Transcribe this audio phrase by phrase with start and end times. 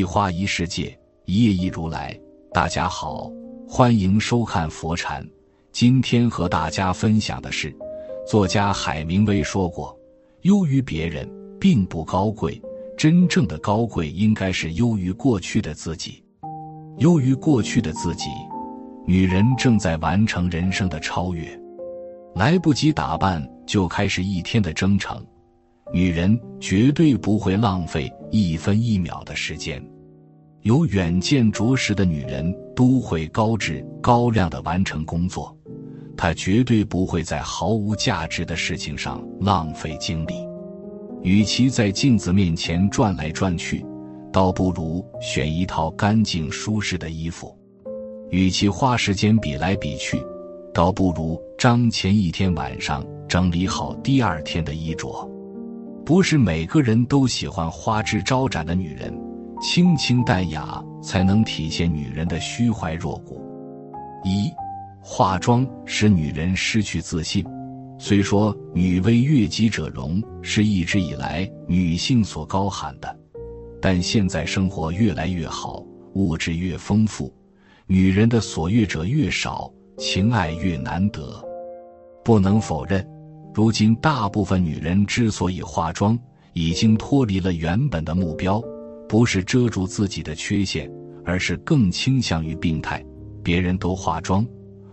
[0.00, 2.18] 一花一世界，一叶一如来。
[2.54, 3.30] 大家好，
[3.68, 5.22] 欢迎收看佛禅。
[5.72, 7.70] 今天和大家分享的是，
[8.26, 9.94] 作家海明威说过
[10.40, 12.58] ：“优于别人并不高贵，
[12.96, 16.24] 真正的高贵应该是优于过去的自己。
[16.96, 18.30] 优于过去的自己，
[19.06, 21.46] 女人正在完成人生的超越。
[22.34, 25.22] 来不及打扮就开始一天的征程，
[25.92, 29.82] 女人绝对不会浪费一分一秒的时间。
[30.62, 35.56] 有远见卓识的女人都会高质高量的完成工作。”
[36.16, 40.34] 她绝对不会在毫无价值的事情上浪费精力。
[41.22, 43.84] 与其在镜子面前转来转去，
[44.30, 47.48] 倒不如选一套干净舒适的衣服；
[48.30, 50.22] 与其花时间比来比去，
[50.74, 55.26] 倒不如张前一天晚上整理好第二天的衣着。
[56.10, 59.16] 不是每个人都喜欢花枝招展的女人，
[59.62, 63.40] 清清淡雅才能体现女人的虚怀若谷。
[64.24, 64.50] 一。
[65.00, 67.46] 化妆使女人失去自信。
[67.96, 73.16] 虽说“女为悦己者容”是一直以来女性所高喊的，
[73.80, 75.80] 但现在生活越来越好，
[76.14, 77.32] 物质越丰富，
[77.86, 81.40] 女人的所悦者越少，情爱越难得。
[82.24, 83.08] 不能否认，
[83.52, 86.18] 如今大部分女人之所以化妆，
[86.52, 88.62] 已经脱离了原本的目标，
[89.08, 90.90] 不是遮住自己的缺陷，
[91.24, 93.04] 而是更倾向于病态。
[93.42, 94.46] 别人都化妆。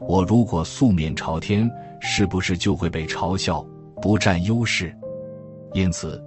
[0.00, 1.68] 我如果素面朝天，
[2.00, 3.66] 是不是就会被嘲笑
[4.00, 4.94] 不占优势？
[5.72, 6.22] 因此，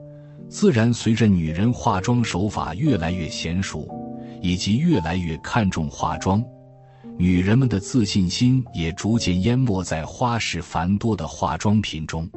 [0.49, 3.87] 自然随着女人化妆手法越来越娴熟，
[4.41, 6.43] 以及越来越看重化妆，
[7.17, 12.29] 女人们的自信心也逐渐淹没在花式繁多的化妆品中。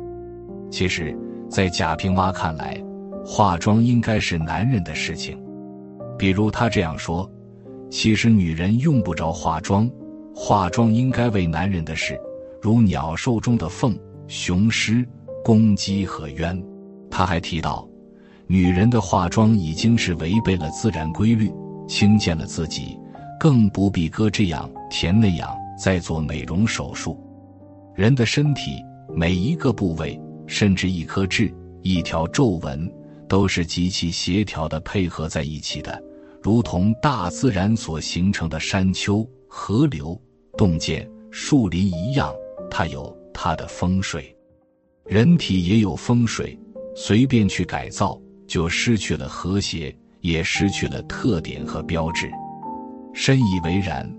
[0.70, 1.14] 其实，
[1.50, 2.83] 在贾平凹看来，
[3.25, 5.39] 化妆应该是男人的事情。
[6.19, 7.31] 比如他这样说
[7.91, 9.91] ：“其实女人用不着化妆。”
[10.34, 12.19] 化妆应该为男人的事，
[12.62, 15.06] 如鸟兽中的凤、雄狮、
[15.44, 16.62] 公鸡和鸢。
[17.10, 17.87] 他还提到，
[18.47, 21.53] 女人的化妆已经是违背了自然规律，
[21.88, 22.97] 轻贱了自己，
[23.41, 25.51] 更不必割这样填那样，
[25.83, 27.19] 再做美容手术。
[27.95, 28.84] 人的身体
[29.17, 31.50] 每一个部位，甚至一颗痣、
[31.81, 32.93] 一条皱纹，
[33.27, 35.99] 都是极其协调的配合在一起的，
[36.43, 40.21] 如同大自然所形成的山丘、河流。
[40.59, 42.34] 洞见树林一样，
[42.71, 44.37] 它有它的风水，
[45.06, 46.61] 人体也有风水。
[46.95, 52.31] 随便去改造，就失去了和谐，也失去了特点和标志。
[53.12, 54.10] 深以为然，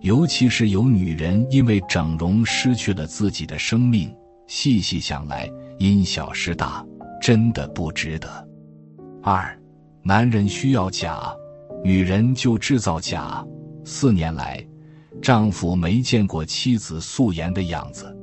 [0.00, 4.14] 尤其是有女人因为整容失去了自己的生命。
[4.46, 6.84] 细细想来，因小失大，
[7.20, 8.28] 真的不值得。
[9.22, 9.58] 二，
[10.02, 11.34] 男人需要假，
[11.82, 13.44] 女人就制造假。
[13.84, 14.64] 四年来。
[15.22, 18.14] 丈夫没见过妻子素颜的样子，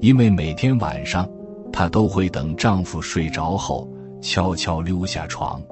[0.00, 1.28] 因为每天晚上，
[1.70, 3.88] 她都会等丈夫睡着后，
[4.22, 5.62] 悄悄溜下床，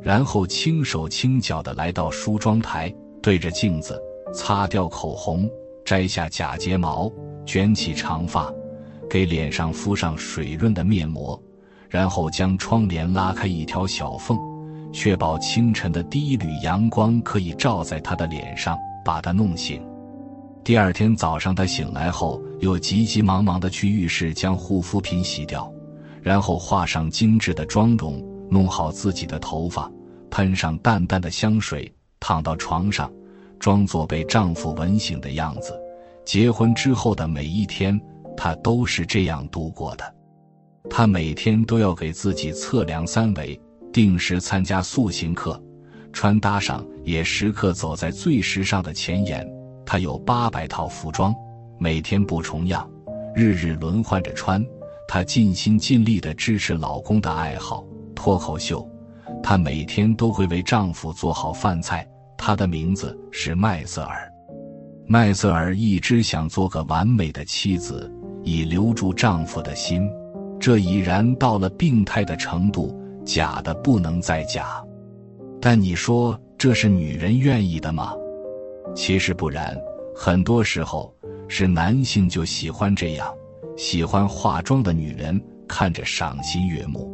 [0.00, 3.98] 然后轻手轻脚地来到梳妆台，对着镜子
[4.34, 5.48] 擦掉口红，
[5.84, 7.10] 摘下假睫毛，
[7.46, 8.52] 卷起长发，
[9.08, 11.40] 给脸上敷上水润的面膜，
[11.88, 14.38] 然后将窗帘拉开一条小缝，
[14.92, 18.76] 确保清晨的第一缕阳光可以照在她的脸上。
[19.04, 19.84] 把他弄醒，
[20.62, 25.68] 第二天早上他醒来后，又急急忙忙的去浴室将护肤品洗掉，
[26.22, 29.90] 然后化上精致的妆容，弄好自己的头发，
[30.30, 33.12] 喷上淡淡的香水，躺到床上，
[33.58, 35.76] 装作被丈夫吻醒的样子。
[36.24, 38.00] 结婚之后的每一天，
[38.36, 40.14] 她都是这样度过的。
[40.88, 43.60] 她每天都要给自己测量三围，
[43.92, 45.60] 定时参加塑形课。
[46.12, 49.44] 穿搭上也时刻走在最时尚的前沿。
[49.84, 51.34] 她有八百套服装，
[51.76, 52.88] 每天不重样，
[53.34, 54.64] 日日轮换着穿。
[55.08, 57.84] 她尽心尽力地支持老公的爱好——
[58.14, 58.88] 脱口秀。
[59.42, 62.08] 她每天都会为丈夫做好饭菜。
[62.44, 64.28] 她的名字是麦瑟尔。
[65.06, 68.12] 麦瑟尔一直想做个完美的妻子，
[68.42, 70.10] 以留住丈夫的心。
[70.58, 74.82] 这已然到了病态的程度，假的不能再假。
[75.60, 78.12] 但你说这是女人愿意的吗？
[78.92, 79.80] 其实不然，
[80.12, 81.14] 很多时候
[81.46, 83.32] 是男性就喜欢这样，
[83.76, 87.08] 喜欢化妆的女人看着赏心悦目。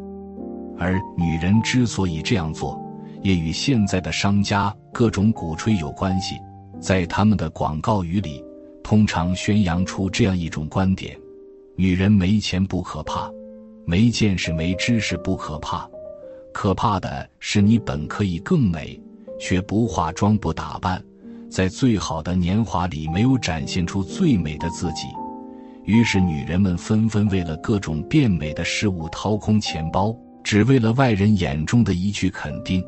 [0.79, 2.81] 而女人之所以这样做，
[3.23, 6.37] 也与现在的商家各种鼓吹有关系。
[6.81, 8.45] 在他们的广告语里，
[8.83, 11.19] 通常宣扬出这样一种观点：
[11.77, 13.31] 女人没钱不可怕，
[13.85, 15.89] 没见识没知识不可怕。
[16.53, 19.01] 可怕的是，你本可以更美，
[19.39, 21.03] 却不化妆不打扮，
[21.51, 25.07] 在最好的年华里没有展现出最美的自己。
[25.85, 30.15] 于是，女人们纷纷为了各种变美的事物掏空钱包，
[30.45, 32.85] 只为了外人眼中的一句肯定。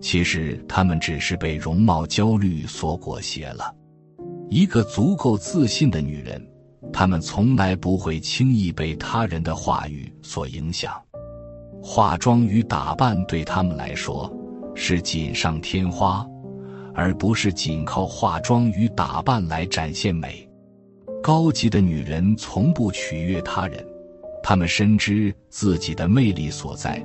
[0.00, 3.74] 其实，她们只是被容貌焦虑所裹挟了。
[4.48, 6.40] 一个足够自信的女人，
[6.92, 10.92] 她们从来不会轻易被他人的话语所影响。
[11.82, 14.32] 化妆与打扮对他们来说
[14.74, 16.26] 是锦上添花，
[16.94, 20.48] 而不是仅靠化妆与打扮来展现美。
[21.22, 23.84] 高级的女人从不取悦他人，
[24.42, 27.04] 她们深知自己的魅力所在，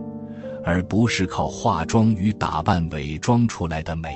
[0.63, 4.15] 而不是靠化妆与打扮伪装出来的美。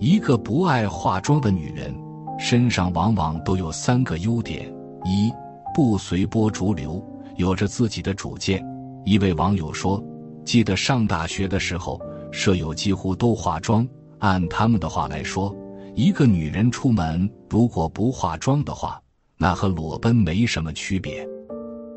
[0.00, 1.94] 一个不爱化妆的女人
[2.38, 4.72] 身上往往都有三个优点：
[5.04, 5.30] 一，
[5.74, 7.04] 不随波逐流，
[7.36, 8.64] 有着自己的主见。
[9.04, 10.02] 一位网友说
[10.44, 12.00] ：“记得上大学的时候，
[12.30, 13.86] 舍友几乎都化妆。
[14.18, 15.54] 按他们的话来说，
[15.94, 19.00] 一个女人出门如果不化妆的话，
[19.36, 21.26] 那和裸奔没什么区别。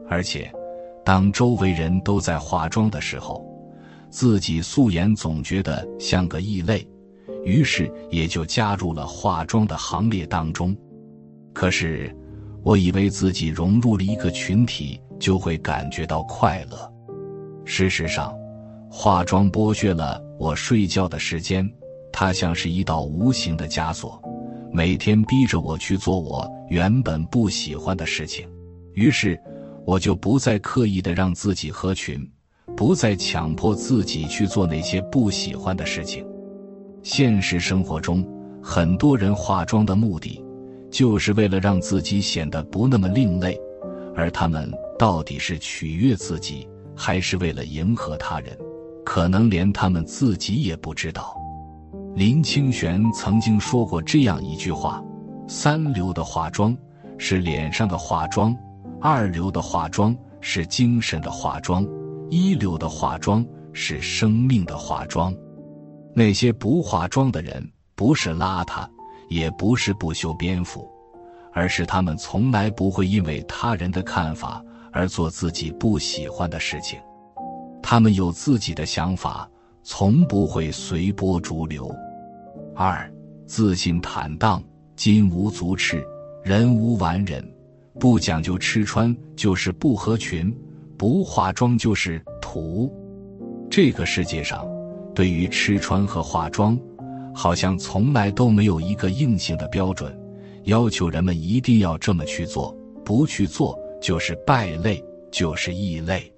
[0.10, 0.52] 而且，
[1.06, 3.46] 当周围人都在化妆的时候，
[4.10, 6.86] 自己素颜总觉得像个异类，
[7.44, 10.76] 于是也就加入了化妆的行列当中。
[11.54, 12.14] 可是，
[12.64, 16.92] 我以为自己融入了一个群体，就会感觉到快乐。”
[17.66, 18.36] 事实上，
[18.90, 21.72] 化妆剥削了我睡觉的时间，
[22.12, 24.20] 它像是一道无形的枷锁，
[24.74, 28.50] 每天逼着我去做我原本不喜欢的事情。
[28.94, 29.40] 于是，
[29.86, 32.28] 我就不再刻意的让自己合群，
[32.76, 36.26] 不再强迫自己去做那些不喜欢的事情。
[37.04, 38.28] 现实生活中，
[38.62, 40.44] 很多人化妆的目的，
[40.90, 43.60] 就是为了让自己显得不那么另类，
[44.16, 46.68] 而他们到底是取悦自己。
[46.98, 48.58] 还是为了迎合他人，
[49.04, 51.36] 可能连他们自己也不知道。
[52.16, 55.04] 林清玄曾经说过这样一句话
[55.46, 56.74] ：“三流的化妆
[57.18, 58.56] 是脸上的化妆，
[59.08, 61.88] 二流的化妆是精神的化妆，
[62.32, 65.32] 一流的化妆是生命的化妆。
[66.12, 67.64] 那些不化妆的人，
[67.94, 68.90] 不是邋遢，
[69.30, 70.90] 也不是不修边幅，
[71.54, 74.60] 而是他们从来不会因为他人的看法。”
[74.92, 76.98] 而做自己不喜欢的事情，
[77.84, 79.48] 他们有自己的想法，
[79.84, 81.94] 从不会随波逐流。
[82.74, 83.08] 二，
[83.46, 84.64] 自信坦荡，
[84.96, 86.04] 金无足赤，
[86.44, 87.46] 人无完人，
[88.00, 90.56] 不讲究吃穿就是不合群，
[90.98, 92.94] 不化妆就是土。
[93.70, 94.66] 这个世界上，
[95.14, 96.78] 对于吃穿和化妆，
[97.34, 100.18] 好像从来都没有一个硬性的标准，
[100.64, 103.78] 要求人们一定要这么去做，不去做。
[104.02, 106.32] 就是败类，就是异类。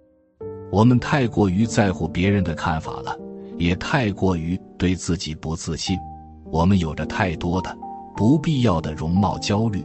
[0.72, 3.18] 我们太过于在乎别人的看法了，
[3.58, 5.98] 也太过于对自己不自信。
[6.46, 7.78] 我们有着太多的
[8.16, 9.84] 不必要的容貌焦虑，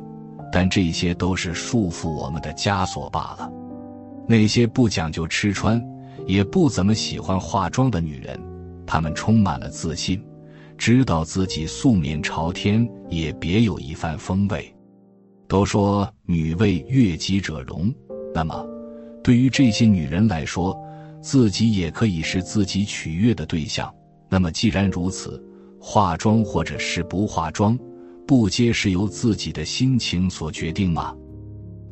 [0.53, 3.51] 但这些都是束缚我们的枷锁罢了。
[4.29, 5.83] 那些不讲究吃穿，
[6.27, 8.39] 也不怎么喜欢化妆的女人，
[8.87, 10.23] 她们充满了自信，
[10.77, 14.73] 知道自己素面朝天也别有一番风味。
[15.49, 17.93] 都说女为悦己者容，
[18.35, 18.67] 那么，
[19.23, 20.79] 对于这些女人来说，
[21.21, 23.93] 自己也可以是自己取悦的对象。
[24.29, 25.43] 那么，既然如此，
[25.81, 27.79] 化妆或者是不化妆，
[28.27, 31.15] 不皆是由自己的心情所决定吗？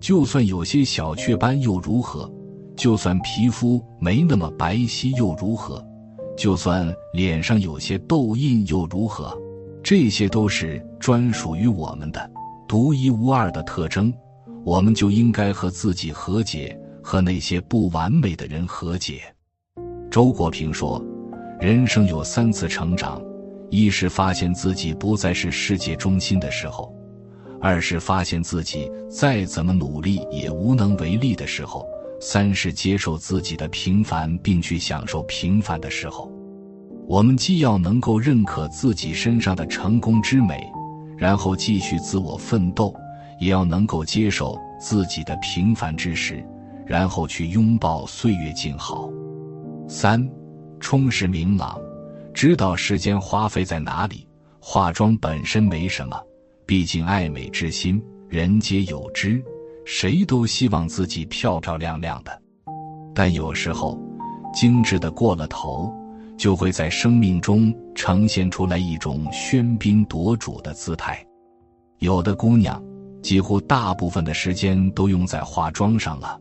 [0.01, 2.31] 就算有些小雀斑又如何？
[2.77, 5.85] 就算皮肤没那么白皙又如何？
[6.37, 9.37] 就算脸上有些痘印又如何？
[9.83, 12.31] 这些都是专属于我们的。
[12.67, 14.13] 独一无二的特征，
[14.65, 19.23] 我们就应该和自己和解，和那些不完美的人和解。
[20.11, 21.05] 周国平说
[21.61, 23.21] ：“人生有三次成长，
[23.71, 26.93] 一是发现自己不再是世界中心的时候；
[27.61, 31.83] 二是发现自己再怎么努力也无能为力的时候；
[32.21, 36.31] 三是接受自己的平凡，并去享受平凡的时候。
[37.07, 40.63] 我们既要能够认可自己身上的成功之美。”
[41.21, 42.95] 然后继续自我奋斗，
[43.39, 46.43] 也要能够接受自己的平凡之时，
[46.87, 49.07] 然后去拥抱岁月静好。
[49.87, 50.27] 三，
[50.81, 51.79] 充实明朗，
[52.41, 54.27] 知道时间花费在哪里。
[54.63, 56.19] 化妆本身没什么，
[56.65, 59.45] 毕竟爱美之心，人皆有之，
[59.85, 62.43] 谁都希望自己漂漂亮亮的。
[63.15, 64.01] 但有时候，
[64.55, 65.95] 精致的过了头。
[66.39, 71.23] 就会在生命中呈现出来一种喧宾夺主的姿态。
[71.99, 72.83] 有的姑娘
[73.23, 76.41] 几乎大部分的时间都用在化妆上了，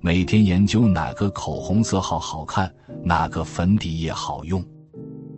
[0.00, 4.64] 每天研究哪个口红色号好看，哪个粉底液好用。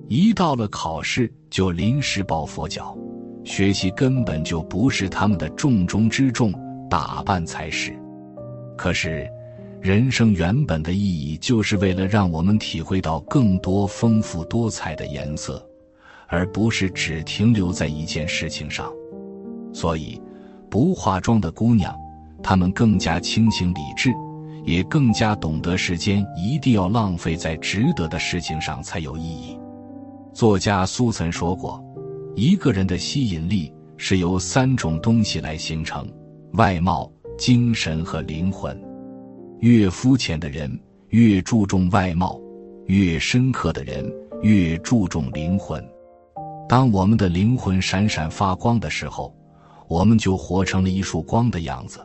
[0.09, 2.97] 一到了考试就临时抱佛脚，
[3.45, 6.53] 学习根本就不是他们的重中之重，
[6.89, 7.93] 打扮才是。
[8.77, 9.29] 可是，
[9.81, 15.65] 人生原本的意义就是为了让我们体会到更多丰富多彩的颜色，
[16.29, 18.93] 而不是只停留在一件事情上。
[19.73, 20.21] 所以，
[20.71, 21.93] 不化妆的姑娘，
[22.45, 24.13] 她们更加清醒理智，
[24.65, 29.59] 也更加懂得时间一定要浪费在值得的事情上才有意义。
[30.37, 31.83] 作家苏岑说过
[32.37, 36.07] ：“一个人的吸引力是由三种东西来形成：
[36.53, 38.79] 外貌、精神和灵魂。
[39.61, 40.79] 越肤浅的人
[41.09, 42.39] 越注重外貌，
[42.85, 44.07] 越深刻的人
[44.43, 45.83] 越注重灵魂。
[46.69, 49.35] 当我们的灵魂闪闪发光的时候，
[49.89, 51.99] 我们就活成了一束光的样子。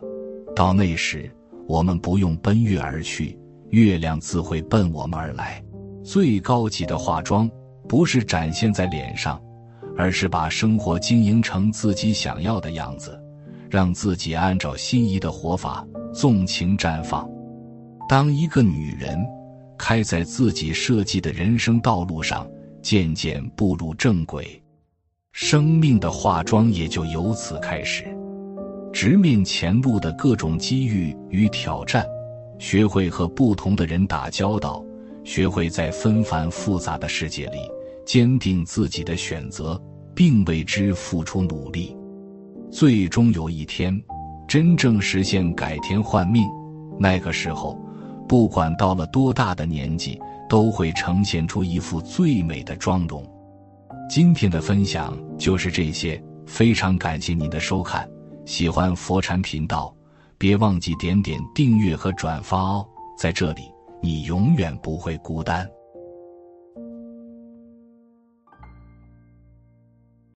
[0.56, 1.30] 到那时，
[1.68, 3.38] 我们不用奔月而去，
[3.72, 5.62] 月亮自会奔我们而来。
[6.02, 7.52] 最高级的化妆。”
[7.92, 9.38] 不是展现在脸上，
[9.98, 13.22] 而是把生活经营成自己想要的样子，
[13.70, 17.30] 让自己按照心仪的活法纵情绽放。
[18.08, 19.20] 当一个女人
[19.78, 22.50] 开在自己设计的人生道路上，
[22.82, 24.64] 渐渐步入正轨，
[25.34, 28.06] 生命的化妆也就由此开始。
[28.94, 32.06] 直面前路的各种机遇与挑战，
[32.58, 34.82] 学会和不同的人打交道，
[35.26, 37.60] 学会在纷繁复杂的世界里。
[38.06, 39.82] 坚定自己的选择，
[40.16, 41.96] 并为之付出努力，
[42.72, 44.02] 最终有一天，
[44.48, 46.48] 真正实现改天换命。
[47.00, 47.80] 那个时候，
[48.28, 53.26] 不管到了多大的年纪，都会呈现出一副最美的妆容。
[54.10, 58.08] 今天的分享就是这些，非常感谢您的收看。
[58.46, 59.96] 喜欢佛禅频道，
[60.38, 62.86] 别忘记点点订阅和转发哦。
[63.18, 63.62] 在这里，
[64.02, 65.66] 你永远不会孤单。